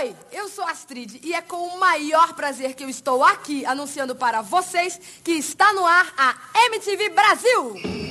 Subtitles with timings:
[0.00, 4.16] Oi, eu sou Astrid e é com o maior prazer que eu estou aqui anunciando
[4.16, 8.09] para vocês que está no ar a MTV Brasil.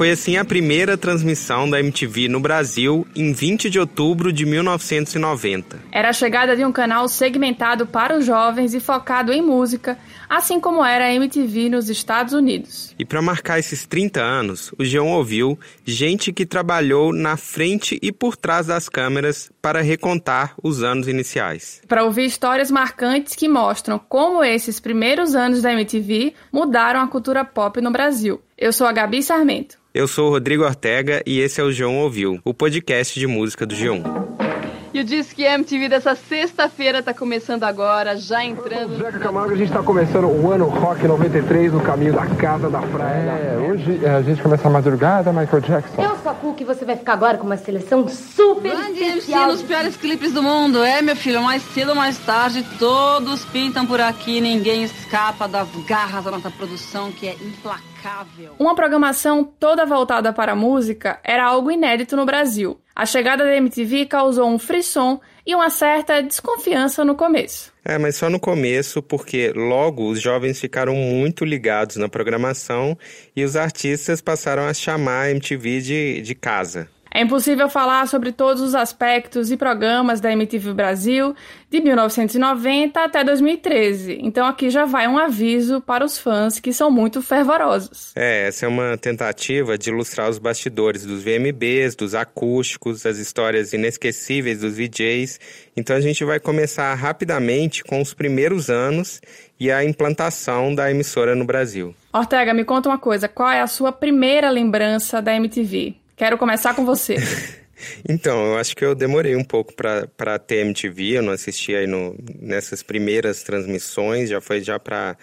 [0.00, 5.78] Foi assim a primeira transmissão da MTV no Brasil em 20 de outubro de 1990.
[5.92, 10.58] Era a chegada de um canal segmentado para os jovens e focado em música, assim
[10.58, 12.94] como era a MTV nos Estados Unidos.
[12.98, 18.10] E para marcar esses 30 anos, o João ouviu gente que trabalhou na frente e
[18.10, 21.82] por trás das câmeras para recontar os anos iniciais.
[21.86, 27.44] Para ouvir histórias marcantes que mostram como esses primeiros anos da MTV mudaram a cultura
[27.44, 28.40] pop no Brasil.
[28.56, 29.79] Eu sou a Gabi Sarmento.
[29.92, 33.66] Eu sou o Rodrigo Ortega e esse é o João Ouviu, o podcast de música
[33.66, 34.49] do G1.
[34.92, 38.96] E o Disque MTV dessa sexta-feira está começando agora, já entrando.
[38.98, 42.80] Zeca Camargo, a gente está começando o ano Rock 93 no caminho da casa da
[42.80, 43.30] praia.
[43.30, 46.02] É, hoje a gente começa a madrugada, Michael Jackson.
[46.02, 49.46] Eu sou a Cook e você vai ficar agora com uma seleção super Grande especial.
[49.46, 50.82] nos piores clipes do mundo.
[50.82, 55.68] É, meu filho, mais cedo ou mais tarde, todos pintam por aqui, ninguém escapa das
[55.86, 58.56] garras da nossa produção, que é implacável.
[58.58, 62.80] Uma programação toda voltada para a música era algo inédito no Brasil.
[63.00, 67.72] A chegada da MTV causou um frisson e uma certa desconfiança no começo.
[67.82, 72.98] É, mas só no começo, porque logo os jovens ficaram muito ligados na programação
[73.34, 76.90] e os artistas passaram a chamar a MTV de, de casa.
[77.12, 81.34] É impossível falar sobre todos os aspectos e programas da MTV Brasil
[81.68, 84.18] de 1990 até 2013.
[84.22, 88.12] Então aqui já vai um aviso para os fãs que são muito fervorosos.
[88.14, 93.72] É, essa é uma tentativa de ilustrar os bastidores dos VMBs, dos acústicos, as histórias
[93.72, 95.40] inesquecíveis dos VJs.
[95.76, 99.20] Então a gente vai começar rapidamente com os primeiros anos
[99.58, 101.94] e a implantação da emissora no Brasil.
[102.12, 105.99] Ortega, me conta uma coisa, qual é a sua primeira lembrança da MTV?
[106.20, 107.16] Quero começar com você.
[108.06, 111.86] Então, eu acho que eu demorei um pouco para ter MTV, eu não assisti aí
[111.86, 115.16] no, nessas primeiras transmissões, já foi já para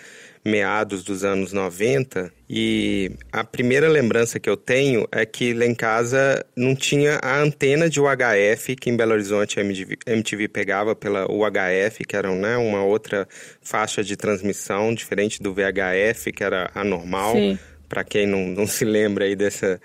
[0.43, 2.33] meados dos anos 90.
[2.49, 7.37] E a primeira lembrança que eu tenho é que lá em casa não tinha a
[7.37, 12.33] antena de UHF, que em Belo Horizonte a MTV, MTV pegava pela UHF, que era
[12.33, 13.27] né, uma outra
[13.61, 17.33] faixa de transmissão, diferente do VHF, que era a normal.
[17.33, 19.79] Sim para quem não, não se lembra aí dessa,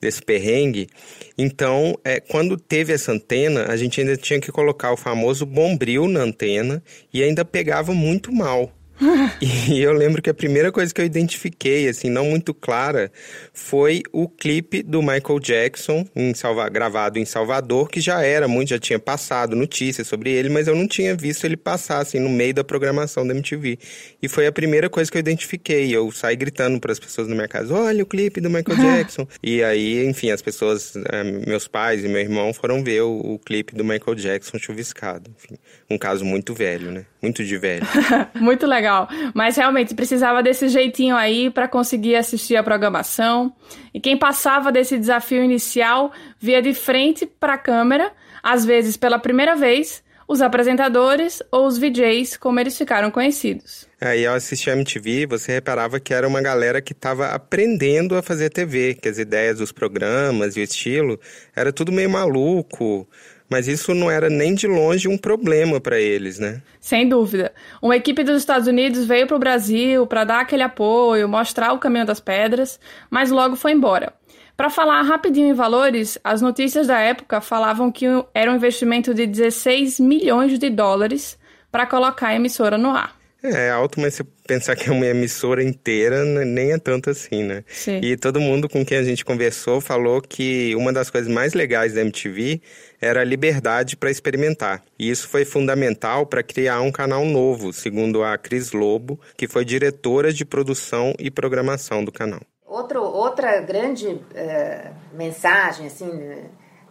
[0.00, 0.88] desse perrengue.
[1.36, 6.08] Então, é, quando teve essa antena, a gente ainda tinha que colocar o famoso bombril
[6.08, 8.72] na antena e ainda pegava muito mal.
[9.70, 13.10] e eu lembro que a primeira coisa que eu identifiquei, assim, não muito clara,
[13.52, 18.70] foi o clipe do Michael Jackson, em Salva gravado em Salvador, que já era muito,
[18.70, 22.28] já tinha passado notícias sobre ele, mas eu não tinha visto ele passar, assim, no
[22.28, 23.78] meio da programação da MTV.
[24.22, 25.94] E foi a primeira coisa que eu identifiquei.
[25.94, 29.26] Eu saí gritando para as pessoas na minha casa: olha o clipe do Michael Jackson.
[29.42, 33.38] e aí, enfim, as pessoas, eh, meus pais e meu irmão foram ver o, o
[33.38, 35.30] clipe do Michael Jackson chuviscado.
[35.36, 35.58] Enfim,
[35.90, 37.04] um caso muito velho, né?
[37.20, 37.86] Muito de velho.
[38.34, 39.08] muito legal legal.
[39.34, 43.52] Mas realmente precisava desse jeitinho aí para conseguir assistir a programação.
[43.92, 49.18] E quem passava desse desafio inicial via de frente para a câmera, às vezes pela
[49.18, 53.86] primeira vez, os apresentadores ou os VJs, como eles ficaram conhecidos.
[54.00, 58.22] Aí ao assistir a MTV, você reparava que era uma galera que estava aprendendo a
[58.22, 61.18] fazer TV, que as ideias dos programas e o estilo
[61.54, 63.08] era tudo meio maluco,
[63.48, 66.62] mas isso não era nem de longe um problema para eles, né?
[66.80, 67.52] Sem dúvida.
[67.80, 71.78] Uma equipe dos Estados Unidos veio para o Brasil para dar aquele apoio, mostrar o
[71.78, 72.78] caminho das pedras,
[73.10, 74.12] mas logo foi embora.
[74.56, 79.26] Para falar rapidinho em valores, as notícias da época falavam que era um investimento de
[79.26, 81.38] 16 milhões de dólares
[81.70, 83.15] para colocar a emissora no ar.
[83.54, 87.64] É alto, mas se pensar que é uma emissora inteira, nem é tanto assim, né?
[87.68, 88.00] Sim.
[88.02, 91.94] E todo mundo com quem a gente conversou falou que uma das coisas mais legais
[91.94, 92.60] da MTV
[93.00, 94.82] era a liberdade para experimentar.
[94.98, 99.64] E isso foi fundamental para criar um canal novo, segundo a Cris Lobo, que foi
[99.64, 102.40] diretora de produção e programação do canal.
[102.66, 106.10] Outro, outra grande é, mensagem assim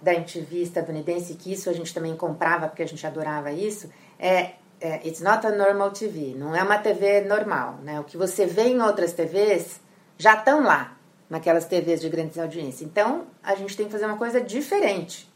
[0.01, 3.89] da MTV estadunidense, que isso a gente também comprava porque a gente adorava isso,
[4.19, 7.99] é é, it's not a normal TV, não é uma TV normal, né?
[7.99, 9.79] O que você vê em outras TVs
[10.17, 10.97] já estão lá,
[11.29, 12.81] naquelas TVs de grandes audiências.
[12.81, 15.31] Então, a gente tem que fazer uma coisa diferente,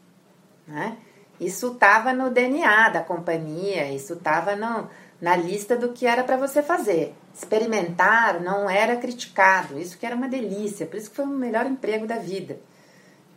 [0.66, 0.96] né?
[1.40, 6.62] Isso estava no DNA da companhia, isso estava na lista do que era para você
[6.62, 7.14] fazer.
[7.34, 11.64] Experimentar não era criticado, isso que era uma delícia, por isso que foi o melhor
[11.64, 12.60] emprego da vida,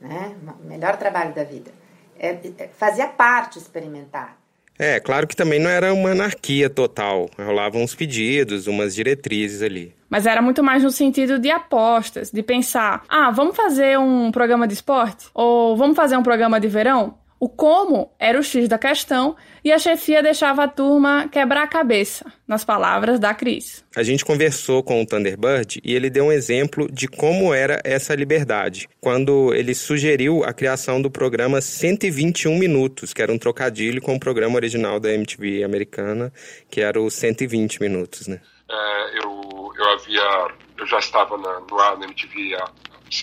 [0.02, 0.36] né?
[0.62, 1.72] O melhor trabalho da vida.
[2.20, 4.43] É, é, fazia parte experimentar.
[4.84, 7.30] É, claro que também não era uma anarquia total.
[7.40, 9.94] Rolavam uns pedidos, umas diretrizes ali.
[10.10, 14.68] Mas era muito mais no sentido de apostas, de pensar: ah, vamos fazer um programa
[14.68, 15.28] de esporte?
[15.34, 17.14] Ou vamos fazer um programa de verão?
[17.44, 19.36] O como era o X da questão
[19.66, 23.84] e a chefia deixava a turma quebrar a cabeça, nas palavras da Cris.
[23.94, 28.16] A gente conversou com o Thunderbird e ele deu um exemplo de como era essa
[28.16, 34.16] liberdade, quando ele sugeriu a criação do programa 121 Minutos, que era um trocadilho com
[34.16, 36.32] o programa original da MTV americana,
[36.72, 38.40] que era o 120 Minutos, né?
[38.72, 40.48] É, eu, eu havia,
[40.78, 42.64] eu já estava na, no ar na MTV há,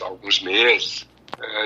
[0.02, 1.08] há alguns meses,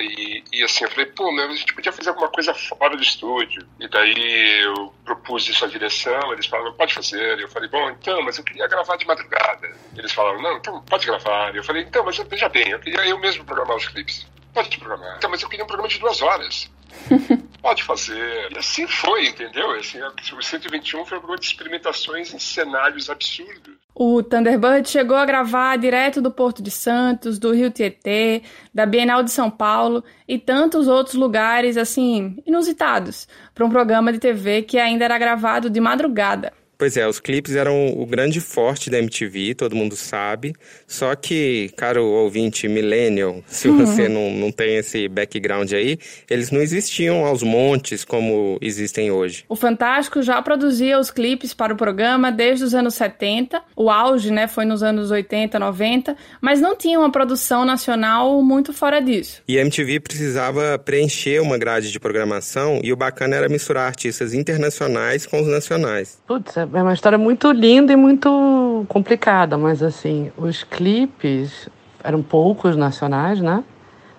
[0.00, 3.02] e, e, assim, eu falei, pô, meu, a gente podia fazer alguma coisa fora do
[3.02, 3.66] estúdio.
[3.80, 7.40] E daí eu propus isso à direção, eles falaram, pode fazer.
[7.40, 9.70] Eu falei, bom, então, mas eu queria gravar de madrugada.
[9.96, 11.54] Eles falaram, não, então pode gravar.
[11.54, 14.26] Eu falei, então, mas veja bem, eu queria eu mesmo programar os clipes.
[14.54, 15.16] Pode programar.
[15.18, 16.70] Então, mas eu queria um programa de duas horas.
[17.60, 18.52] Pode fazer.
[18.52, 19.72] E assim foi, entendeu?
[19.72, 23.74] Assim, o 121 foi um programa de experimentações em cenários absurdos.
[23.94, 28.42] O Thunderbird chegou a gravar direto do Porto de Santos, do Rio Tietê,
[28.72, 34.18] da Bienal de São Paulo e tantos outros lugares, assim, inusitados, para um programa de
[34.18, 36.52] TV que ainda era gravado de madrugada.
[36.76, 40.54] Pois é, os clipes eram o grande forte da MTV, todo mundo sabe.
[40.86, 43.84] Só que, caro ouvinte millennial, se uhum.
[43.84, 45.98] você não, não tem esse background aí,
[46.28, 49.44] eles não existiam aos montes como existem hoje.
[49.48, 53.62] O Fantástico já produzia os clipes para o programa desde os anos 70.
[53.76, 58.72] O auge, né, foi nos anos 80, 90, mas não tinha uma produção nacional muito
[58.72, 59.42] fora disso.
[59.46, 64.34] E a MTV precisava preencher uma grade de programação e o bacana era misturar artistas
[64.34, 66.18] internacionais com os nacionais.
[66.26, 71.68] Putz, é uma história muito linda e muito complicada, mas assim, os clipes
[72.02, 73.64] eram poucos nacionais, né?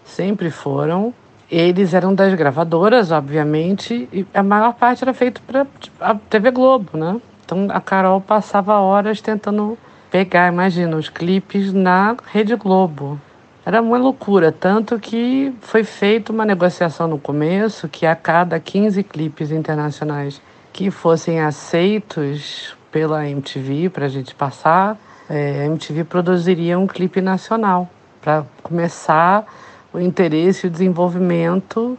[0.03, 1.13] Sempre foram.
[1.49, 5.67] Eles eram das gravadoras, obviamente, e a maior parte era feito para
[5.99, 7.21] a TV Globo, né?
[7.45, 9.77] Então a Carol passava horas tentando
[10.09, 13.19] pegar, imagina, os clipes na Rede Globo.
[13.65, 19.03] Era uma loucura, tanto que foi feita uma negociação no começo que a cada 15
[19.03, 20.41] clipes internacionais
[20.75, 24.99] que fossem aceitos pela MTV para a gente passar,
[25.29, 27.89] é, a MTV produziria um clipe nacional
[28.19, 29.45] para começar
[29.93, 31.97] o interesse e o desenvolvimento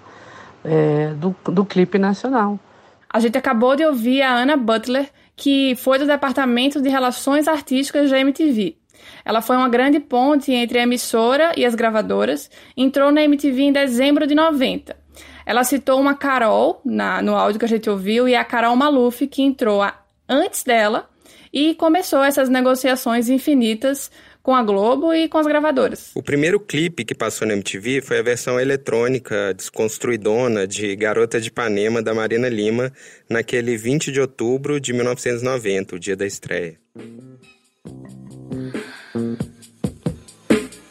[0.63, 2.61] é, do, do clipe nacional.
[3.09, 8.11] A gente acabou de ouvir a Ana Butler, que foi do Departamento de Relações Artísticas
[8.11, 8.77] da MTV.
[9.25, 13.73] Ela foi uma grande ponte entre a emissora e as gravadoras, entrou na MTV em
[13.73, 15.06] dezembro de 90
[15.45, 19.27] ela citou uma Carol na, no áudio que a gente ouviu e a Carol Maluf,
[19.27, 19.99] que entrou a,
[20.29, 21.09] antes dela
[21.53, 24.11] e começou essas negociações infinitas
[24.47, 26.13] com a Globo e com as gravadoras.
[26.15, 31.49] O primeiro clipe que passou na MTV foi a versão eletrônica desconstruidona de Garota de
[31.49, 32.93] Ipanema da Marina Lima,
[33.29, 36.79] naquele 20 de outubro de 1990, o dia da estreia.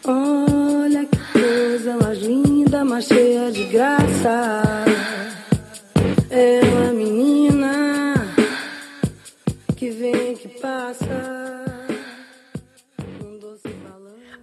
[0.04, 4.63] Olha que coisa mais linda, mais cheia de graça.
[6.30, 7.44] É uma menina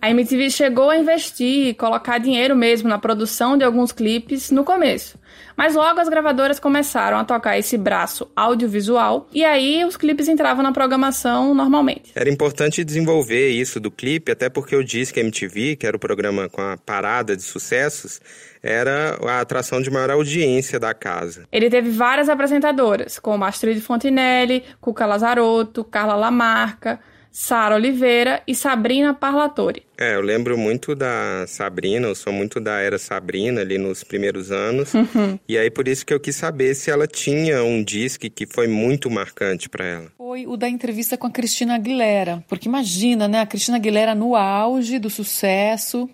[0.02, 4.64] A MTV chegou a investir e colocar dinheiro mesmo na produção de alguns clipes no
[4.64, 5.16] começo.
[5.56, 10.60] Mas logo as gravadoras começaram a tocar esse braço audiovisual e aí os clipes entravam
[10.60, 12.10] na programação normalmente.
[12.16, 15.96] Era importante desenvolver isso do clipe, até porque eu disse que a MTV, que era
[15.96, 18.20] o programa com a parada de sucessos,
[18.60, 21.44] era a atração de maior audiência da casa.
[21.52, 26.98] Ele teve várias apresentadoras, como Astrid Fontinelli, Cuca Lazarotto, Carla Lamarca,
[27.32, 29.82] Sara Oliveira e Sabrina Parlatore.
[29.98, 34.52] É, eu lembro muito da Sabrina, eu sou muito da era Sabrina ali nos primeiros
[34.52, 34.92] anos.
[34.92, 35.38] Uhum.
[35.48, 38.68] E aí por isso que eu quis saber se ela tinha um disco que foi
[38.68, 40.12] muito marcante para ela.
[40.18, 44.36] Foi o da entrevista com a Cristina Aguilera, porque imagina, né, a Cristina Aguilera no
[44.36, 46.10] auge do sucesso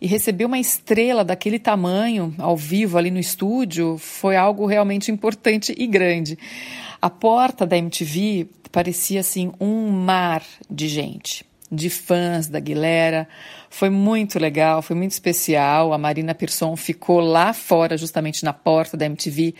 [0.00, 5.74] e receber uma estrela daquele tamanho ao vivo ali no estúdio foi algo realmente importante
[5.76, 6.38] e grande.
[7.02, 10.40] A porta da MTV parecia assim um mar
[10.70, 13.26] de gente, de fãs da Aguilera.
[13.68, 15.92] Foi muito legal, foi muito especial.
[15.92, 19.52] A Marina Persson ficou lá fora, justamente na porta da MTV,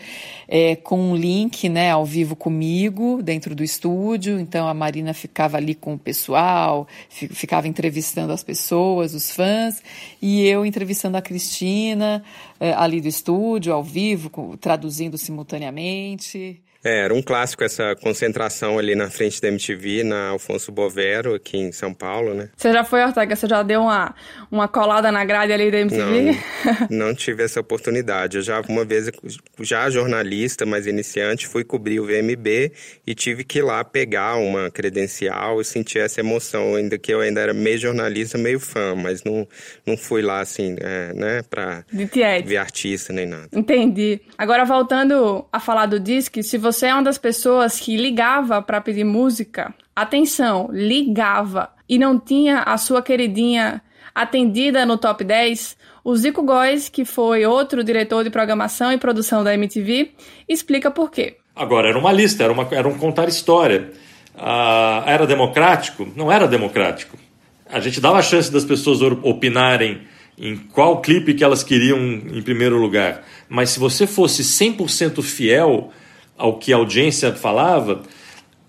[0.47, 4.39] é, com um link né, ao vivo comigo, dentro do estúdio.
[4.39, 9.83] Então a Marina ficava ali com o pessoal, ficava entrevistando as pessoas, os fãs,
[10.21, 12.23] e eu entrevistando a Cristina
[12.57, 16.63] é, ali do estúdio, ao vivo, traduzindo simultaneamente.
[16.83, 21.57] É, era um clássico essa concentração ali na frente da MTV, na Alfonso Bovero, aqui
[21.57, 22.49] em São Paulo, né?
[22.57, 23.35] Você já foi, Ortega?
[23.35, 24.13] Você já deu uma,
[24.51, 26.37] uma colada na grade ali da MTV?
[26.89, 28.37] Não, não tive essa oportunidade.
[28.37, 29.09] Eu já, uma vez,
[29.61, 32.73] já jornalista, mas iniciante, fui cobrir o VMB
[33.07, 37.21] e tive que ir lá pegar uma credencial e sentir essa emoção, ainda que eu
[37.21, 39.47] ainda era meio jornalista, meio fã, mas não,
[39.85, 41.85] não fui lá assim, é, né, pra
[42.43, 43.47] ver artista nem nada.
[43.53, 44.19] Entendi.
[44.37, 48.81] Agora, voltando a falar do disque, se você é uma das pessoas que ligava para
[48.81, 53.81] pedir música, atenção, ligava e não tinha a sua queridinha
[54.15, 59.43] atendida no top 10, o Zico Góes, que foi outro diretor de programação e produção
[59.43, 60.11] da MTV,
[60.47, 61.37] explica por quê.
[61.55, 63.91] Agora, era uma lista, era, uma, era um contar história.
[64.35, 66.07] Ah, era democrático?
[66.15, 67.17] Não era democrático.
[67.69, 70.01] A gente dava a chance das pessoas opinarem
[70.37, 73.23] em qual clipe que elas queriam em primeiro lugar.
[73.47, 75.91] Mas se você fosse 100% fiel
[76.37, 78.01] ao que a audiência falava,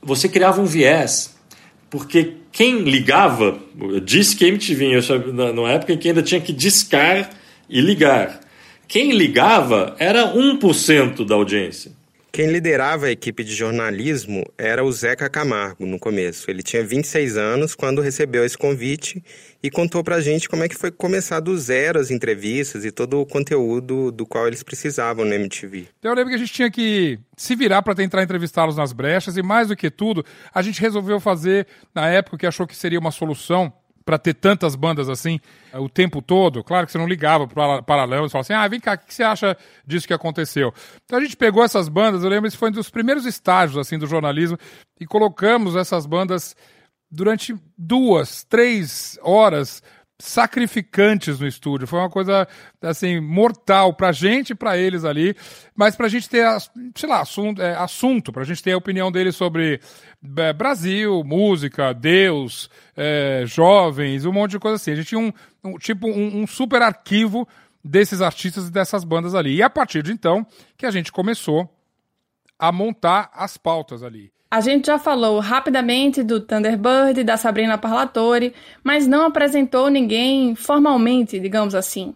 [0.02, 1.34] você criava um viés.
[1.90, 3.58] Porque quem ligava,
[4.04, 5.00] disse que MTV,
[5.32, 7.30] na época em que ainda tinha que discar
[7.68, 8.40] e ligar.
[8.86, 11.92] Quem ligava era 1% da audiência.
[12.34, 16.50] Quem liderava a equipe de jornalismo era o Zeca Camargo no começo.
[16.50, 19.22] Ele tinha 26 anos quando recebeu esse convite
[19.62, 23.20] e contou pra gente como é que foi começar do zero as entrevistas e todo
[23.20, 25.86] o conteúdo do qual eles precisavam no MTV.
[26.00, 29.36] Então eu lembro que a gente tinha que se virar para tentar entrevistá-los nas brechas
[29.36, 32.98] e mais do que tudo, a gente resolveu fazer na época que achou que seria
[32.98, 33.72] uma solução
[34.04, 35.40] para ter tantas bandas assim
[35.72, 36.62] eh, o tempo todo.
[36.62, 39.14] Claro que você não ligava para Paralamas e falava assim: ah, vem cá, o que
[39.14, 39.56] você acha
[39.86, 40.72] disso que aconteceu?
[41.04, 43.98] Então a gente pegou essas bandas, eu lembro que foi um dos primeiros estágios assim
[43.98, 44.58] do jornalismo
[45.00, 46.54] e colocamos essas bandas
[47.10, 49.82] durante duas, três horas
[50.24, 51.86] sacrificantes no estúdio.
[51.86, 52.48] Foi uma coisa,
[52.80, 55.36] assim, mortal pra gente e pra eles ali,
[55.74, 56.46] mas pra gente ter,
[56.94, 59.80] sei lá, assunto, é, assunto pra gente ter a opinião deles sobre
[60.38, 64.92] é, Brasil, música, Deus, é, jovens, um monte de coisa assim.
[64.92, 67.46] A gente tinha um, um tipo, um, um super arquivo
[67.84, 69.56] desses artistas e dessas bandas ali.
[69.56, 71.70] E a partir de então que a gente começou
[72.58, 74.33] a montar as pautas ali.
[74.54, 81.40] A gente já falou rapidamente do Thunderbird da Sabrina Parlatore, mas não apresentou ninguém formalmente,
[81.40, 82.14] digamos assim.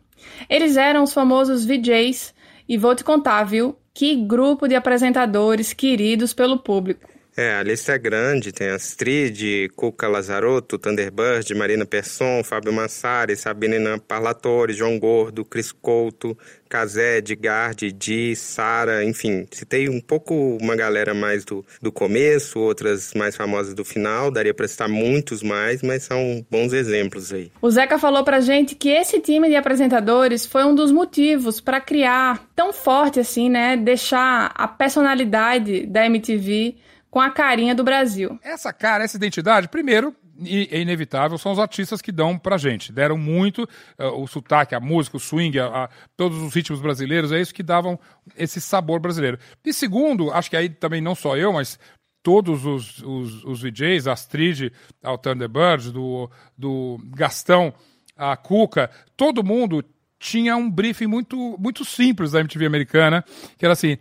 [0.49, 2.33] Eles eram os famosos VJs,
[2.69, 3.75] e vou te contar, viu?
[3.93, 7.09] Que grupo de apresentadores queridos pelo público.
[7.41, 13.97] É, a lista é grande, tem Astrid, Cuca Lazarotto, Thunderbird, Marina Persson, Fábio Massari, Sabina
[13.97, 16.37] Parlatore, João Gordo, Cris Couto,
[16.69, 23.15] Casé, Edgar, Didi, Sara, enfim, citei um pouco uma galera mais do, do começo, outras
[23.15, 27.53] mais famosas do final, daria para citar muitos mais, mas são bons exemplos aí.
[27.63, 31.81] O Zeca falou pra gente que esse time de apresentadores foi um dos motivos para
[31.81, 36.75] criar tão forte assim, né, deixar a personalidade da MTV
[37.11, 38.39] com a carinha do Brasil.
[38.43, 42.93] Essa cara, essa identidade, primeiro, e é inevitável, são os artistas que dão pra gente.
[42.93, 43.65] Deram muito
[43.99, 47.55] uh, o sotaque, a música, o swing, a, a, todos os ritmos brasileiros, é isso
[47.55, 47.99] que davam
[48.37, 49.39] esse sabor brasileiro.
[49.65, 51.79] E segundo, acho que aí também não só eu, mas
[52.23, 54.73] todos os, os, os Astrid,
[55.03, 57.73] ao Thunderbird, do, do Gastão,
[58.17, 59.85] a Cuca, todo mundo
[60.19, 63.25] tinha um briefing muito, muito simples da MTV americana,
[63.57, 63.99] que era assim: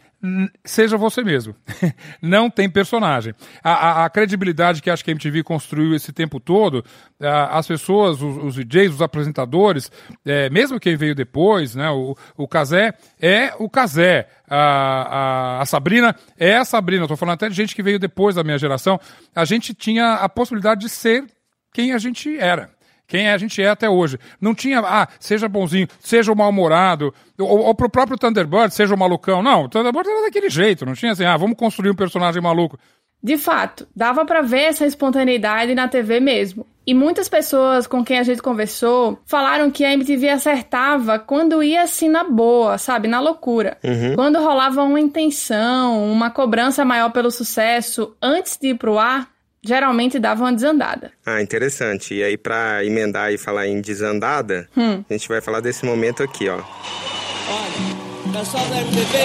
[0.66, 1.56] seja você mesmo.
[2.22, 3.34] Não tem personagem.
[3.64, 6.84] A, a, a, credibilidade que acho que a MTV construiu esse tempo todo,
[7.22, 9.92] a, as pessoas, os, os DJs, os apresentadores,
[10.26, 14.28] é, mesmo quem veio depois, né, o, o Kazé é o Kazé.
[14.50, 17.04] A, a, a Sabrina é a Sabrina.
[17.04, 19.00] Estou falando até de gente que veio depois da minha geração.
[19.36, 21.26] A gente tinha a possibilidade de ser
[21.74, 22.77] quem a gente era
[23.08, 24.20] quem a gente é até hoje.
[24.40, 28.98] Não tinha, ah, seja bonzinho, seja o mal-humorado, ou, ou pro próprio Thunderbird, seja o
[28.98, 29.42] malucão.
[29.42, 32.78] Não, o Thunderbird era daquele jeito, não tinha assim, ah, vamos construir um personagem maluco.
[33.24, 36.66] De fato, dava para ver essa espontaneidade na TV mesmo.
[36.86, 41.82] E muitas pessoas com quem a gente conversou falaram que a MTV acertava quando ia
[41.82, 43.10] assim na boa, sabe?
[43.10, 43.78] Na loucura.
[43.84, 44.16] Uhum.
[44.16, 49.28] Quando rolava uma intenção, uma cobrança maior pelo sucesso antes de ir pro ar,
[49.68, 51.12] geralmente dava uma desandada.
[51.26, 52.14] Ah, interessante.
[52.14, 55.04] E aí, para emendar e falar em desandada, hum.
[55.08, 56.56] a gente vai falar desse momento aqui, ó.
[56.56, 59.18] Olha, pessoal da MTV,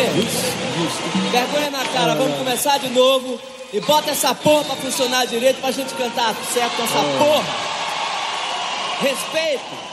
[1.30, 3.40] vergonha na cara, vamos começar de novo
[3.72, 7.18] e bota essa porra pra funcionar direito pra gente cantar certo com essa é.
[7.18, 7.72] porra.
[9.00, 9.91] Respeito.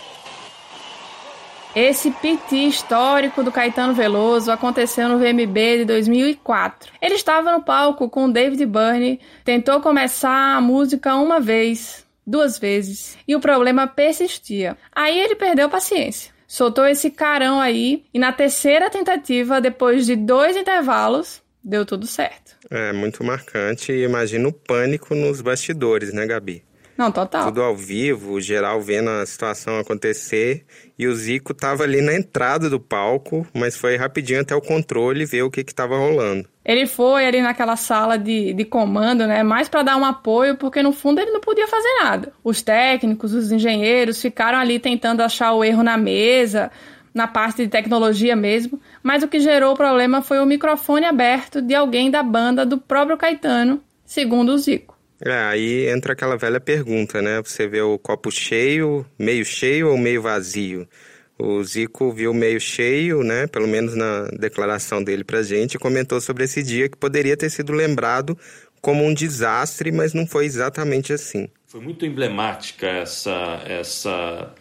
[1.76, 6.92] Esse piti histórico do Caetano Veloso aconteceu no VMB de 2004.
[7.00, 13.18] Ele estava no palco com David Byrne, tentou começar a música uma vez, duas vezes,
[13.28, 14.76] e o problema persistia.
[14.92, 16.34] Aí ele perdeu a paciência.
[16.48, 22.58] Soltou esse carão aí, e na terceira tentativa, depois de dois intervalos, deu tudo certo.
[22.72, 23.92] É, muito marcante.
[23.92, 26.64] E imagina o pânico nos bastidores, né, Gabi?
[27.00, 27.46] Não, total.
[27.46, 30.66] Tudo ao vivo, geral vendo a situação acontecer.
[30.98, 35.24] E o Zico tava ali na entrada do palco, mas foi rapidinho até o controle
[35.24, 36.46] ver o que que tava rolando.
[36.66, 39.44] Ele foi ali naquela sala de, de comando, né?
[39.44, 42.34] Mais para dar um apoio, porque no fundo ele não podia fazer nada.
[42.44, 46.70] Os técnicos, os engenheiros ficaram ali tentando achar o erro na mesa,
[47.14, 48.78] na parte de tecnologia mesmo.
[49.02, 52.78] Mas o que gerou o problema foi o microfone aberto de alguém da banda do
[52.78, 54.99] próprio Caetano, segundo o Zico.
[55.26, 57.42] É, aí entra aquela velha pergunta, né?
[57.44, 60.88] Você vê o copo cheio, meio cheio ou meio vazio?
[61.38, 63.48] O Zico viu meio cheio, né?
[63.48, 67.50] Pelo menos na declaração dele pra gente, e comentou sobre esse dia que poderia ter
[67.50, 68.38] sido lembrado
[68.82, 71.48] como um desastre, mas não foi exatamente assim.
[71.68, 74.54] Foi muito emblemática essa, essa,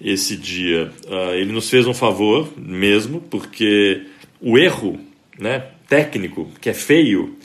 [0.00, 0.90] esse dia.
[1.06, 4.06] Uh, ele nos fez um favor mesmo, porque
[4.40, 4.98] o erro,
[5.38, 7.36] né, técnico, que é feio,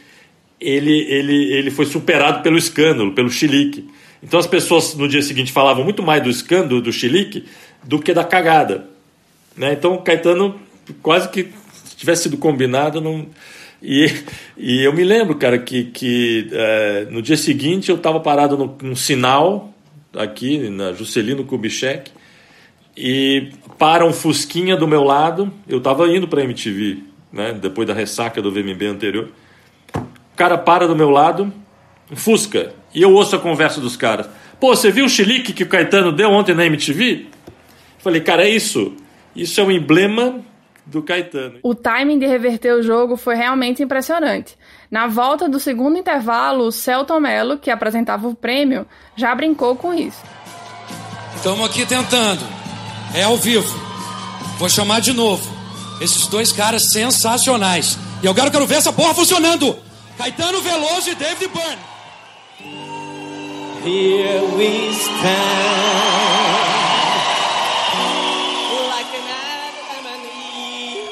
[0.60, 3.88] ele, ele, ele foi superado pelo escândalo, pelo chilique.
[4.22, 7.46] Então as pessoas no dia seguinte falavam muito mais do escândalo, do chilique,
[7.84, 8.88] do que da cagada.
[9.56, 9.74] Né?
[9.74, 10.60] Então Caetano
[11.02, 11.50] quase que
[11.96, 13.00] tivesse sido combinado.
[13.00, 13.28] Não...
[13.82, 14.12] E,
[14.58, 18.76] e eu me lembro, cara, que, que é, no dia seguinte eu estava parado no,
[18.82, 19.72] num sinal,
[20.16, 22.12] aqui na Juscelino Kubitschek,
[22.96, 27.88] e para um Fusquinha do meu lado, eu estava indo para a MTV, né, depois
[27.88, 29.30] da ressaca do VMB anterior
[30.38, 31.52] cara para do meu lado,
[32.10, 34.30] um Fusca, e eu ouço a conversa dos caras.
[34.60, 37.26] Pô, você viu o chilique que o Caetano deu ontem na MTV?
[37.98, 38.94] Falei, cara, é isso.
[39.36, 40.40] Isso é um emblema
[40.86, 41.60] do Caetano.
[41.62, 44.58] O timing de reverter o jogo foi realmente impressionante.
[44.90, 49.94] Na volta do segundo intervalo, o Celton Mello, que apresentava o prêmio, já brincou com
[49.94, 50.22] isso.
[51.36, 52.42] Estamos aqui tentando.
[53.14, 53.78] É ao vivo.
[54.58, 55.46] Vou chamar de novo.
[56.00, 57.98] Esses dois caras sensacionais.
[58.24, 59.87] E eu quero, quero ver essa porra funcionando.
[60.18, 61.82] Caetano Veloso e David Byrne.
[63.86, 66.08] Here we stand.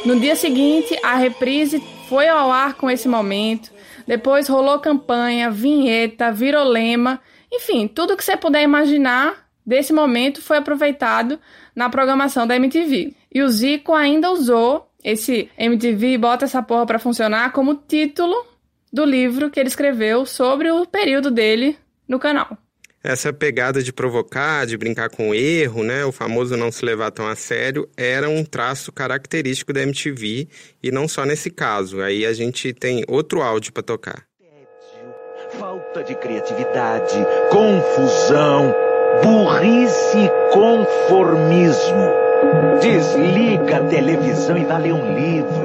[0.05, 3.71] No dia seguinte, a reprise foi ao ar com esse momento.
[4.07, 7.21] Depois rolou campanha, vinheta, virolema,
[7.51, 11.39] enfim, tudo que você puder imaginar desse momento foi aproveitado
[11.75, 13.15] na programação da MTV.
[13.33, 18.54] E o Zico ainda usou esse MTV bota essa porra para funcionar como título
[18.95, 21.77] do livro que ele escreveu sobre o período dele
[22.07, 22.57] no canal.
[23.03, 27.11] Essa pegada de provocar, de brincar com o erro, né, o famoso não se levar
[27.11, 30.47] tão a sério, era um traço característico da MTV
[30.81, 32.01] e não só nesse caso.
[32.01, 34.23] Aí a gente tem outro áudio para tocar.
[35.59, 37.15] Falta de criatividade,
[37.51, 38.73] confusão,
[39.21, 42.11] burrice e conformismo.
[42.81, 45.64] Desliga a televisão e vá ler um livro.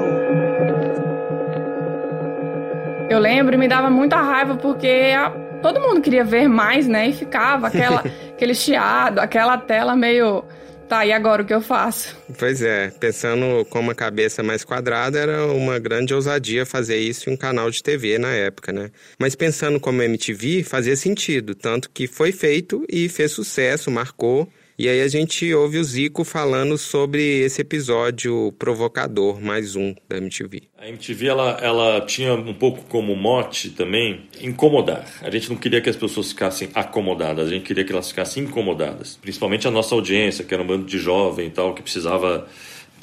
[3.11, 7.09] Eu lembro e me dava muita raiva porque a, todo mundo queria ver mais, né?
[7.09, 10.45] E ficava aquela, aquele chiado, aquela tela meio.
[10.87, 12.15] Tá, e agora o que eu faço?
[12.39, 17.33] Pois é, pensando com uma cabeça mais quadrada, era uma grande ousadia fazer isso em
[17.33, 18.91] um canal de TV na época, né?
[19.19, 24.47] Mas pensando como MTV, fazia sentido, tanto que foi feito e fez sucesso, marcou.
[24.81, 30.17] E aí a gente ouve o Zico falando sobre esse episódio provocador, mais um da
[30.17, 30.63] MTV.
[30.75, 35.05] A MTV ela, ela tinha um pouco como mote também incomodar.
[35.21, 38.45] A gente não queria que as pessoas ficassem acomodadas, a gente queria que elas ficassem
[38.45, 39.19] incomodadas.
[39.21, 42.47] Principalmente a nossa audiência, que era um bando de jovem e tal, que precisava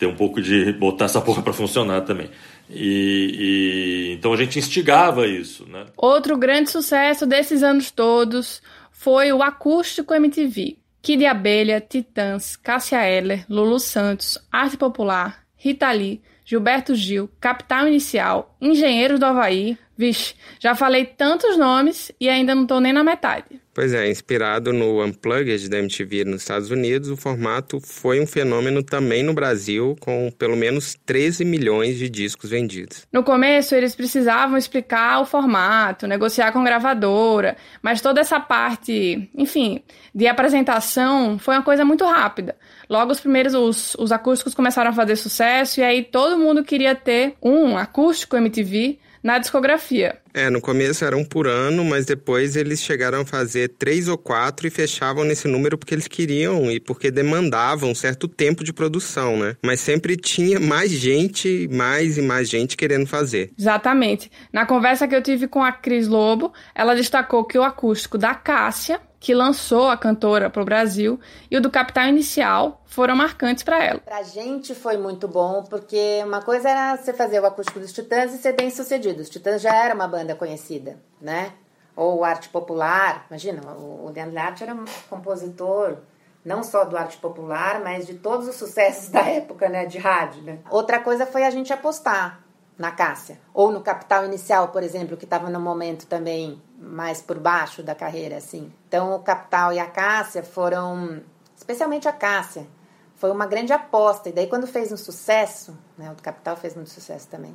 [0.00, 2.28] ter um pouco de botar essa porra para funcionar também.
[2.68, 5.86] E, e, então a gente instigava isso, né?
[5.96, 8.60] Outro grande sucesso desses anos todos
[8.90, 10.76] foi o acústico MTV.
[11.02, 18.56] Kid Abelha, Titãs, Cássia Eller, Lulu Santos, Arte Popular, Rita Lee, Gilberto Gil, Capital Inicial,
[18.60, 19.76] Engenheiros do Havaí.
[19.96, 23.60] Vixe, já falei tantos nomes e ainda não estou nem na metade.
[23.78, 28.82] Pois é, inspirado no Unplugged da MTV nos Estados Unidos, o formato foi um fenômeno
[28.82, 33.06] também no Brasil, com pelo menos 13 milhões de discos vendidos.
[33.12, 39.80] No começo, eles precisavam explicar o formato, negociar com gravadora, mas toda essa parte, enfim,
[40.12, 42.56] de apresentação foi uma coisa muito rápida.
[42.90, 46.96] Logo, os primeiros, os, os acústicos começaram a fazer sucesso, e aí todo mundo queria
[46.96, 50.16] ter um acústico MTV na discografia.
[50.32, 54.16] É, no começo era um por ano, mas depois eles chegaram a fazer três ou
[54.16, 58.72] quatro e fechavam nesse número porque eles queriam e porque demandavam um certo tempo de
[58.72, 59.54] produção, né?
[59.62, 63.52] Mas sempre tinha mais gente, mais e mais gente querendo fazer.
[63.58, 64.30] Exatamente.
[64.50, 68.34] Na conversa que eu tive com a Cris Lobo, ela destacou que o acústico da
[68.34, 71.18] Cássia que lançou a cantora para o Brasil,
[71.50, 74.00] e o do Capital Inicial foram marcantes para ela.
[74.00, 78.32] Pra gente foi muito bom, porque uma coisa era você fazer o acústico dos Titãs
[78.32, 79.20] e ser bem sucedido.
[79.20, 81.52] Os Titãs já era uma banda conhecida, né?
[81.96, 83.26] Ou arte popular.
[83.28, 85.98] Imagina, o Leandro Arte era um compositor
[86.44, 90.42] não só do arte popular, mas de todos os sucessos da época, né, de rádio,
[90.42, 90.60] né?
[90.70, 92.47] Outra coisa foi a gente apostar
[92.78, 97.38] na Cássia, ou no Capital Inicial, por exemplo, que estava no momento também mais por
[97.38, 98.72] baixo da carreira, assim.
[98.86, 101.20] Então, o Capital e a Cássia foram,
[101.56, 102.68] especialmente a Cássia,
[103.16, 104.28] foi uma grande aposta.
[104.28, 107.54] E daí, quando fez um sucesso, né, o Capital fez muito sucesso também,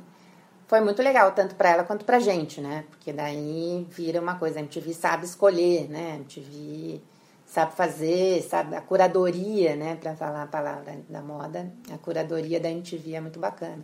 [0.66, 2.84] foi muito legal, tanto para ela quanto para gente, né?
[2.90, 6.12] Porque daí vira uma coisa, a MTV sabe escolher, né?
[6.12, 7.02] A MTV
[7.46, 9.96] sabe fazer, sabe a curadoria, né?
[9.96, 13.82] Para falar a palavra da moda, a curadoria da MTV é muito bacana.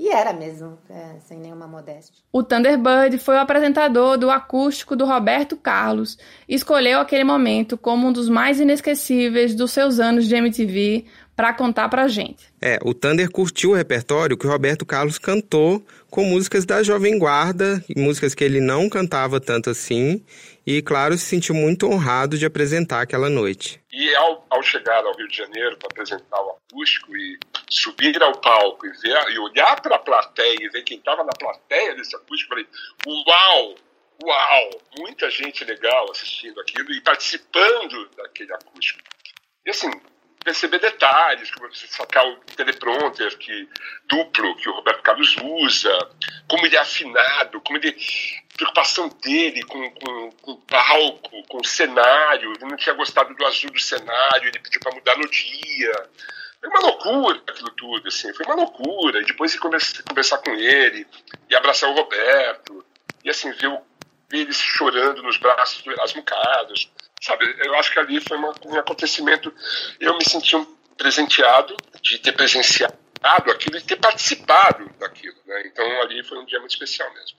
[0.00, 2.24] E era mesmo, é, sem nenhuma modéstia.
[2.32, 6.16] O Thunderbird foi o apresentador do acústico do Roberto Carlos
[6.48, 11.04] escolheu aquele momento como um dos mais inesquecíveis dos seus anos de MTV
[11.40, 12.52] para contar pra gente.
[12.60, 17.18] É, o Thunder curtiu o repertório que o Roberto Carlos cantou com músicas da Jovem
[17.18, 20.22] Guarda, músicas que ele não cantava tanto assim,
[20.66, 23.80] e claro, se sentiu muito honrado de apresentar aquela noite.
[23.90, 27.38] E ao, ao chegar ao Rio de Janeiro para apresentar o acústico e
[27.70, 31.32] subir ao palco e, ver, e olhar para a plateia e ver quem estava na
[31.32, 32.66] plateia desse acústico, falei,
[33.06, 33.74] uau!
[34.22, 34.70] Uau!
[34.98, 39.00] Muita gente legal assistindo aquilo e participando daquele acústico.
[39.64, 39.90] E assim,
[40.42, 43.68] perceber detalhes, como sacar o teleprompter que,
[44.06, 45.96] duplo que o Roberto Carlos usa,
[46.48, 47.94] como ele é afinado, como ele
[48.60, 52.52] preocupação dele com, com, com, o palco, com o cenário.
[52.52, 55.92] Ele não tinha gostado do azul do cenário, ele pediu para mudar no dia.
[56.60, 59.20] Foi uma loucura aquilo tudo, assim, foi uma loucura.
[59.20, 61.06] E depois de conversar, com ele
[61.48, 62.84] e abraçar o Roberto,
[63.24, 63.70] e assim, ver,
[64.28, 66.90] ver ele chorando nos braços do Erasmo Carlos.
[67.20, 69.52] Sabe, eu acho que ali foi uma, um acontecimento.
[69.98, 72.94] Eu me senti um presenteado de ter presenciado
[73.50, 75.36] aquilo e ter participado daquilo.
[75.46, 75.62] Né?
[75.66, 77.38] Então ali foi um dia muito especial mesmo.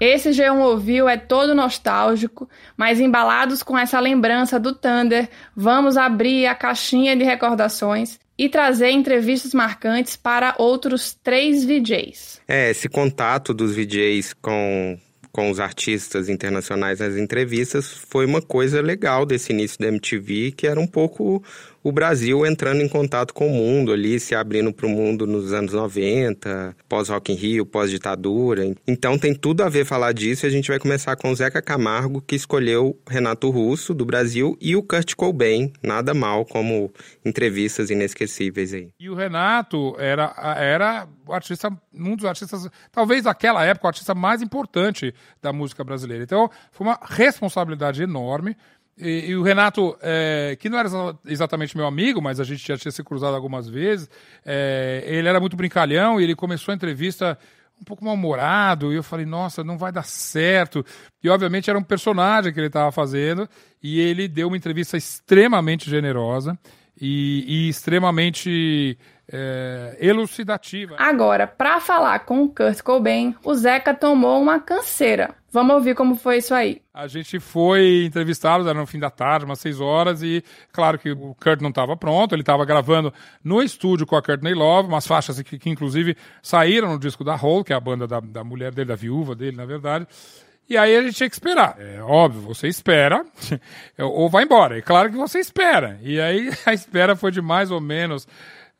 [0.00, 6.46] Esse G1 ouviu é todo nostálgico, mas embalados com essa lembrança do Thunder, vamos abrir
[6.46, 12.40] a caixinha de recordações e trazer entrevistas marcantes para outros três VJs.
[12.48, 14.98] É, esse contato dos VJs com
[15.32, 20.66] com os artistas internacionais nas entrevistas foi uma coisa legal desse início da MTV, que
[20.66, 21.42] era um pouco
[21.82, 25.52] o Brasil entrando em contato com o mundo ali, se abrindo para o mundo nos
[25.52, 28.64] anos 90, pós-Rock in Rio, pós-ditadura.
[28.86, 31.62] Então tem tudo a ver falar disso e a gente vai começar com o Zeca
[31.62, 36.92] Camargo, que escolheu Renato Russo, do Brasil, e o Kurt Cobain, nada mal, como
[37.24, 38.90] entrevistas inesquecíveis aí.
[38.98, 44.14] E o Renato era, era o artista, um dos artistas, talvez naquela época, o artista
[44.14, 46.24] mais importante da música brasileira.
[46.24, 48.56] Então foi uma responsabilidade enorme.
[49.00, 50.88] E, e, o Renato, é, que não era
[51.26, 54.08] exatamente meu amigo, mas a gente já tinha se cruzado algumas vezes,
[54.44, 57.38] é, ele era muito brincalhão e ele começou a entrevista
[57.80, 60.84] um pouco mal-humorado, e eu falei, nossa, não vai dar certo.
[61.24, 63.48] E obviamente era um personagem que ele estava fazendo,
[63.82, 66.58] e ele deu uma entrevista extremamente generosa
[67.00, 68.98] e, e extremamente
[69.32, 70.96] é, elucidativa.
[70.98, 75.34] Agora, para falar com o Kurt Cobain, o Zeca tomou uma canseira.
[75.52, 76.80] Vamos ouvir como foi isso aí.
[76.94, 81.10] A gente foi entrevistá-los, era no fim da tarde, umas seis horas, e claro que
[81.10, 85.06] o Kurt não estava pronto, ele estava gravando no estúdio com a Courtney Love, umas
[85.06, 88.44] faixas que, que inclusive saíram no disco da Hole, que é a banda da, da
[88.44, 90.06] mulher dele, da viúva dele, na verdade.
[90.70, 91.74] E aí a gente tinha que esperar.
[91.80, 93.26] É óbvio, você espera
[93.98, 94.78] ou vai embora.
[94.78, 95.98] É claro que você espera.
[96.00, 98.28] E aí a espera foi de mais ou menos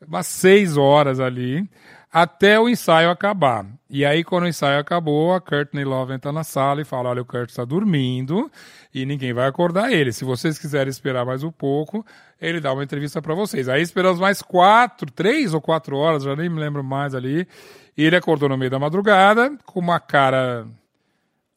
[0.06, 1.68] umas seis horas ali,
[2.12, 3.66] até o ensaio acabar.
[3.88, 7.22] E aí, quando o ensaio acabou, a Courtney Love entra na sala e fala: Olha,
[7.22, 8.48] o Kurt está dormindo
[8.94, 10.12] e ninguém vai acordar ele.
[10.12, 12.06] Se vocês quiserem esperar mais um pouco,
[12.40, 13.68] ele dá uma entrevista para vocês.
[13.68, 17.48] Aí esperamos mais quatro, três ou quatro horas, já nem me lembro mais ali.
[17.96, 20.68] E ele acordou no meio da madrugada, com uma cara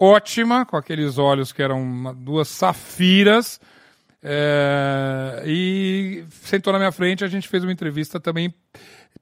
[0.03, 3.59] ótima, com aqueles olhos que eram duas safiras
[4.21, 8.53] é, e sentou na minha frente, a gente fez uma entrevista também,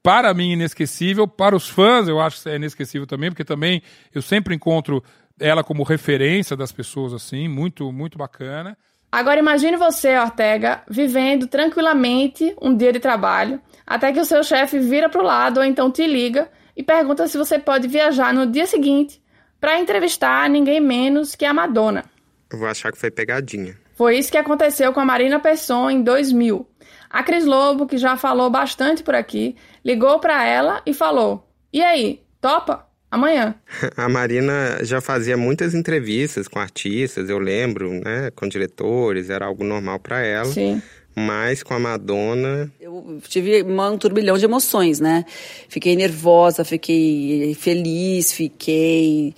[0.02, 1.26] para mim, inesquecível.
[1.26, 3.82] Para os fãs, eu acho que é inesquecível também, porque também
[4.14, 5.02] eu sempre encontro
[5.40, 8.76] ela como referência das pessoas, assim, muito, muito bacana.
[9.10, 14.78] Agora imagine você, Ortega, vivendo tranquilamente um dia de trabalho, até que o seu chefe
[14.78, 18.46] vira para o lado ou então te liga e pergunta se você pode viajar no
[18.46, 19.21] dia seguinte
[19.62, 22.04] para entrevistar ninguém menos que a Madonna.
[22.52, 23.78] Eu vou achar que foi pegadinha.
[23.94, 26.68] Foi isso que aconteceu com a Marina Pesson em 2000.
[27.08, 31.80] A Cris Lobo, que já falou bastante por aqui, ligou para ela e falou: E
[31.80, 32.88] aí, topa?
[33.12, 33.54] amanhã.
[33.94, 38.30] A Marina já fazia muitas entrevistas com artistas, eu lembro, né?
[38.34, 40.46] Com diretores, era algo normal para ela.
[40.46, 40.82] Sim.
[41.14, 42.72] Mas com a Madonna.
[42.80, 45.24] Eu tive um turbilhão de emoções, né?
[45.68, 49.34] Fiquei nervosa, fiquei feliz, fiquei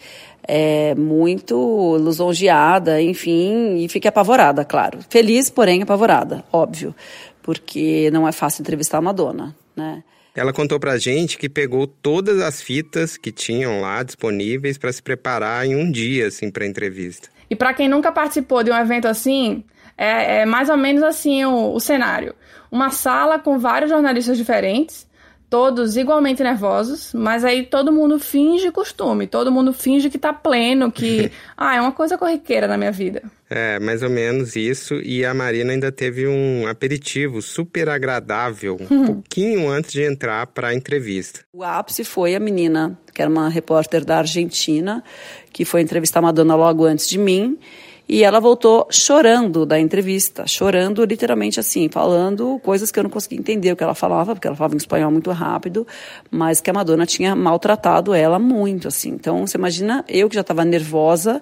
[0.47, 4.99] é, muito lisonjeada, enfim, e fiquei apavorada, claro.
[5.09, 6.95] Feliz, porém apavorada, óbvio,
[7.43, 10.03] porque não é fácil entrevistar a Madonna, né?
[10.37, 15.01] Ela contou pra gente que pegou todas as fitas que tinham lá disponíveis para se
[15.01, 17.29] preparar em um dia, assim, pra entrevista.
[17.49, 19.63] E para quem nunca participou de um evento assim,
[19.97, 22.35] é, é mais ou menos assim o, o cenário.
[22.71, 25.07] Uma sala com vários jornalistas diferentes,
[25.55, 30.91] todos igualmente nervosos, mas aí todo mundo finge costume, todo mundo finge que tá pleno,
[30.91, 33.23] que ah, é uma coisa corriqueira na minha vida.
[33.49, 34.95] É, mais ou menos isso.
[34.97, 40.69] E a Marina ainda teve um aperitivo super agradável, um pouquinho antes de entrar para
[40.69, 41.41] a entrevista.
[41.53, 45.05] O ápice foi a menina, que era uma repórter da Argentina,
[45.53, 47.57] que foi entrevistar a Madonna logo antes de mim.
[48.07, 53.39] E ela voltou chorando da entrevista, chorando literalmente assim, falando coisas que eu não conseguia
[53.39, 55.87] entender o que ela falava, porque ela falava em espanhol muito rápido,
[56.31, 59.09] mas que a Madonna tinha maltratado ela muito, assim.
[59.09, 61.41] Então, você imagina, eu que já estava nervosa,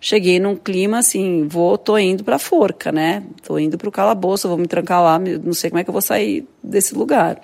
[0.00, 3.22] cheguei num clima assim, vou, tô indo pra forca, né?
[3.42, 6.02] Tô indo pro calabouço, vou me trancar lá, não sei como é que eu vou
[6.02, 7.40] sair desse lugar.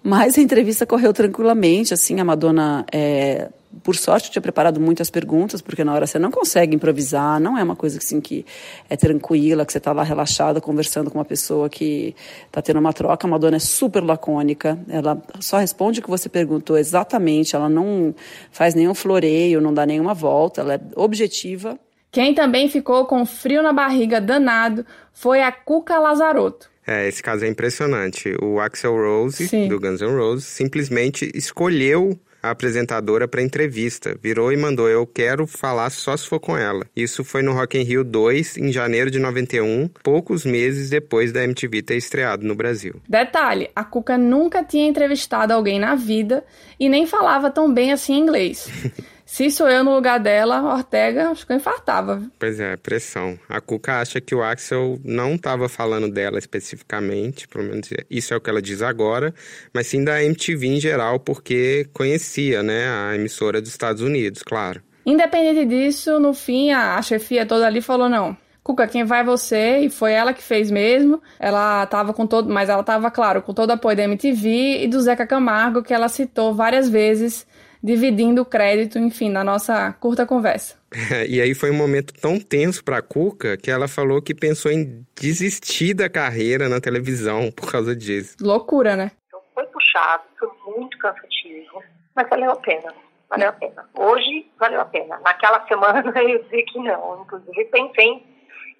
[0.00, 3.48] Mas a entrevista correu tranquilamente, assim, a Madonna é,
[3.82, 7.56] por sorte, eu tinha preparado muitas perguntas, porque na hora você não consegue improvisar, não
[7.56, 8.44] é uma coisa assim, que
[8.88, 12.14] é tranquila, que você está lá relaxada, conversando com uma pessoa que
[12.46, 13.26] está tendo uma troca.
[13.26, 18.14] A Madonna é super lacônica, ela só responde o que você perguntou exatamente, ela não
[18.50, 21.78] faz nenhum floreio, não dá nenhuma volta, ela é objetiva.
[22.10, 26.68] Quem também ficou com frio na barriga danado foi a Cuca Lazarotto.
[26.84, 28.34] É, esse caso é impressionante.
[28.42, 29.68] O Axel Rose, Sim.
[29.68, 34.16] do Guns N' Roses, simplesmente escolheu a apresentadora para entrevista.
[34.22, 36.84] Virou e mandou: Eu quero falar só se for com ela.
[36.94, 41.44] Isso foi no Rock in Rio 2, em janeiro de 91, poucos meses depois da
[41.44, 43.00] MTV ter estreado no Brasil.
[43.08, 46.44] Detalhe: a Cuca nunca tinha entrevistado alguém na vida
[46.78, 48.68] e nem falava tão bem assim inglês.
[49.30, 52.20] Se sou eu no lugar dela, Ortega, acho que eu infartava.
[52.36, 53.38] Pois é, pressão.
[53.48, 58.36] A Cuca acha que o Axel não estava falando dela especificamente, pelo menos isso é
[58.36, 59.32] o que ela diz agora,
[59.72, 64.82] mas sim da MTV em geral, porque conhecia, né, a emissora dos Estados Unidos, claro.
[65.06, 68.36] Independente disso, no fim, a, a chefia toda ali falou: não.
[68.64, 69.78] Cuca, quem vai é você?
[69.78, 71.22] E foi ela que fez mesmo.
[71.38, 74.88] Ela tava com todo, mas ela tava, claro, com todo o apoio da MTV e
[74.88, 77.46] do Zeca Camargo, que ela citou várias vezes
[77.82, 80.78] dividindo o crédito, enfim, na nossa curta conversa.
[81.28, 84.70] e aí foi um momento tão tenso para a Cuca que ela falou que pensou
[84.70, 88.36] em desistir da carreira na televisão por causa disso.
[88.40, 89.12] Loucura, né?
[89.54, 91.82] Foi puxado, foi muito cansativo,
[92.14, 92.94] mas valeu a pena.
[93.28, 93.88] Valeu a pena.
[93.96, 95.20] Hoje, valeu a pena.
[95.20, 97.22] Naquela semana, eu dizia que não.
[97.22, 98.26] Inclusive, pensei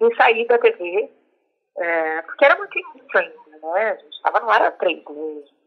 [0.01, 1.09] em sair da TV,
[1.77, 3.33] é, porque era muito início ainda,
[3.73, 3.91] né?
[3.91, 5.60] A gente estava no ar há três meses.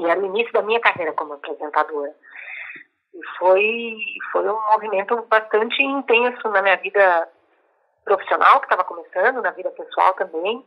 [0.00, 2.14] E era o início da minha carreira como apresentadora.
[3.14, 3.96] E foi,
[4.32, 7.28] foi um movimento bastante intenso na minha vida
[8.04, 10.64] profissional, que estava começando, na vida pessoal também.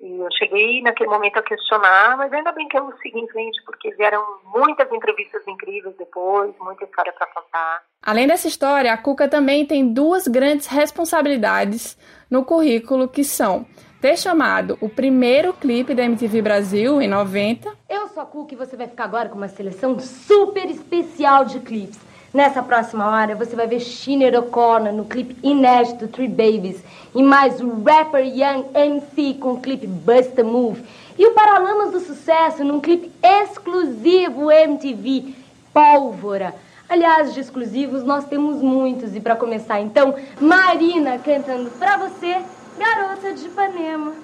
[0.00, 3.62] E eu cheguei naquele momento a questionar, mas ainda bem que eu segui em frente,
[3.66, 7.82] porque vieram muitas entrevistas incríveis depois, muita história para contar.
[8.02, 11.98] Além dessa história, a Cuca também tem duas grandes responsabilidades
[12.30, 13.66] no currículo, que são
[14.00, 17.70] ter chamado o primeiro clipe da MTV Brasil, em 90.
[17.88, 21.60] Eu sou a Cuca e você vai ficar agora com uma seleção super especial de
[21.60, 21.98] clipes.
[22.32, 26.82] Nessa próxima hora, você vai ver Shiner O'Connor no clipe inédito Three Babies
[27.14, 30.82] e mais o rapper Young MC com o clipe Bust a Move
[31.18, 35.34] e o Paralamas do Sucesso num clipe exclusivo MTV
[35.74, 36.54] Pólvora.
[36.88, 42.38] Aliás, de exclusivos nós temos muitos e para começar então, Marina cantando pra você
[42.80, 44.14] Garota de Ipanema.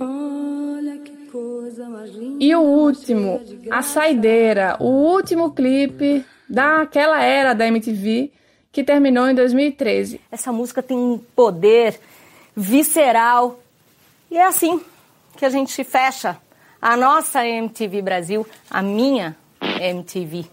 [0.00, 2.44] Olha que coisa mais linda.
[2.44, 8.32] E o último, A Saideira, o último clipe daquela era da MTV
[8.72, 10.20] que terminou em 2013.
[10.28, 12.00] Essa música tem um poder
[12.56, 13.60] visceral
[14.28, 14.80] e é assim
[15.36, 16.36] que a gente fecha
[16.82, 20.46] a nossa MTV Brasil, a minha MTV.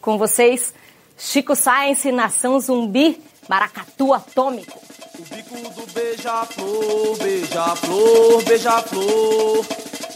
[0.00, 0.74] Com vocês,
[1.16, 4.91] Chico Science, Nação Zumbi, Maracatu Atômico.
[5.22, 9.64] O bico do beija-flor, beija-flor, beija-flor.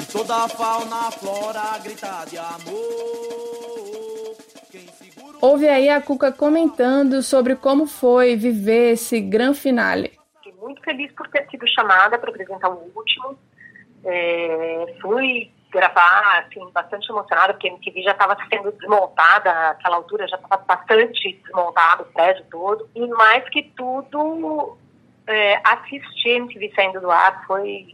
[0.00, 2.76] E toda a fauna, a flora grita de amor.
[5.40, 10.10] Ouve aí a Cuca comentando sobre como foi viver esse grande finale.
[10.42, 13.38] Fiquei muito feliz por ter sido chamada para apresentar o último.
[14.04, 20.26] É, fui gravar, assim, bastante emocionada, porque a MTV já estava sendo desmontada, naquela altura
[20.26, 22.88] já estava bastante desmontado o prédio todo.
[22.92, 24.76] E mais que tudo,
[25.26, 27.86] é, assistir a MTV saindo do ar foi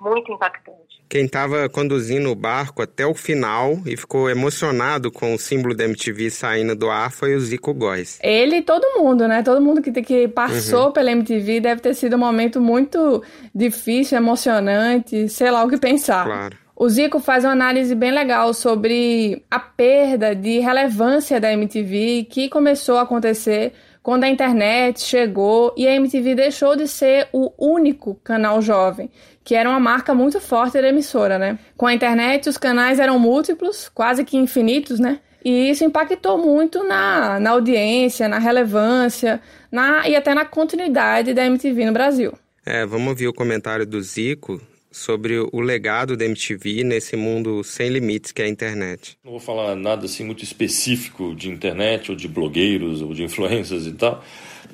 [0.00, 0.80] muito impactante.
[1.08, 5.84] Quem estava conduzindo o barco até o final e ficou emocionado com o símbolo da
[5.84, 8.18] MTV saindo do ar foi o Zico Góes.
[8.22, 9.42] Ele e todo mundo, né?
[9.42, 10.92] Todo mundo que, que passou Uhum.
[10.92, 13.22] pela MTV deve ter sido um momento muito
[13.54, 16.24] difícil, emocionante, sei lá o que pensar.
[16.24, 16.56] Claro.
[16.74, 22.48] O Zico faz uma análise bem legal sobre a perda de relevância da MTV que
[22.48, 28.16] começou a acontecer quando a internet chegou e a MTV deixou de ser o único
[28.24, 29.08] canal jovem,
[29.44, 31.58] que era uma marca muito forte da emissora, né?
[31.76, 35.20] Com a internet, os canais eram múltiplos, quase que infinitos, né?
[35.44, 41.44] E isso impactou muito na, na audiência, na relevância na, e até na continuidade da
[41.44, 42.32] MTV no Brasil.
[42.64, 44.60] É, vamos ouvir o comentário do Zico
[44.92, 49.16] sobre o legado da MTV nesse mundo sem limites que é a internet.
[49.24, 53.86] Não vou falar nada assim muito específico de internet ou de blogueiros ou de influencers
[53.86, 54.22] e tal,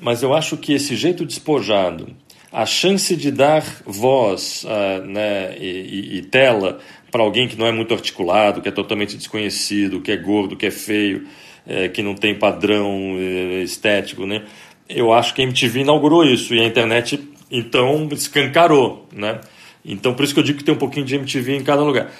[0.01, 2.07] mas eu acho que esse jeito despojado,
[2.51, 6.79] a chance de dar voz ah, né, e, e- e tela
[7.11, 10.65] para alguém que não é muito articulado, que é totalmente desconhecido, que é gordo, que
[10.67, 11.25] é feio,
[11.67, 14.43] eh, que não tem padrão eh, estético, né?
[14.87, 19.39] Eu acho que a MTV inaugurou isso e a internet então escancarou, né?
[19.83, 22.11] Então por isso que eu digo que tem um pouquinho de MTV em cada lugar.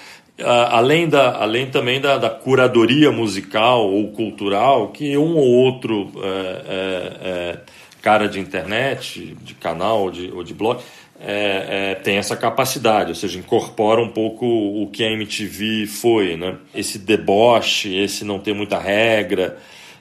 [0.42, 6.64] Além da, além também da, da curadoria musical ou cultural que um ou outro eh,
[6.66, 7.58] eh, eh,
[8.00, 10.80] cara de internet, de canal ou de, ou de blog
[11.22, 16.34] eh, eh, tem essa capacidade, ou seja, incorpora um pouco o que a MTV foi,
[16.34, 16.56] né?
[16.74, 19.58] Esse deboche, esse não ter muita regra,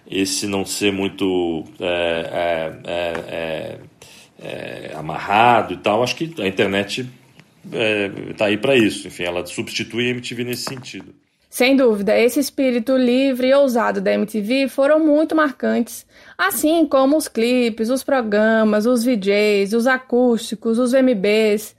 [0.09, 1.89] esse não ser muito é,
[2.33, 3.77] é, é,
[4.41, 7.05] é, é, amarrado e tal, acho que a internet
[8.31, 9.07] está aí para isso.
[9.07, 11.13] Enfim, ela substitui a MTV nesse sentido.
[11.49, 16.05] Sem dúvida, esse espírito livre e ousado da MTV foram muito marcantes,
[16.37, 21.75] assim como os clipes, os programas, os VJs, os acústicos, os MBs,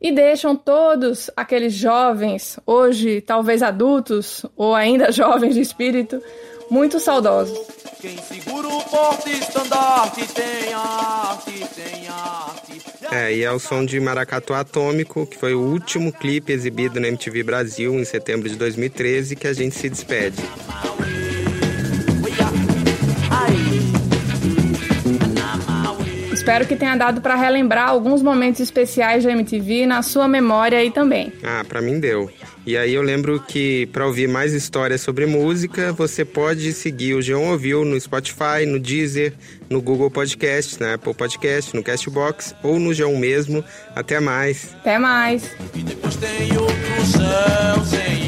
[0.00, 6.20] e deixam todos aqueles jovens, hoje talvez adultos ou ainda jovens de espírito,
[6.72, 7.58] muito saudosos.
[8.00, 12.82] Quem segura o forte estandarte tem arte, tem arte.
[13.12, 17.08] É, e é o som de Maracatu Atômico, que foi o último clipe exibido na
[17.08, 20.42] MTV Brasil em setembro de 2013, que a gente se despede.
[26.32, 30.90] Espero que tenha dado para relembrar alguns momentos especiais da MTV na sua memória aí
[30.90, 31.32] também.
[31.42, 32.30] Ah, pra mim deu.
[32.64, 37.22] E aí eu lembro que para ouvir mais histórias sobre música, você pode seguir o
[37.22, 39.32] Geon Ouviu no Spotify, no Deezer,
[39.68, 43.64] no Google Podcast, na Apple Podcast, no Castbox ou no Geon mesmo.
[43.96, 44.68] Até mais.
[44.80, 45.50] Até mais.
[45.74, 48.21] Depois tem outro céu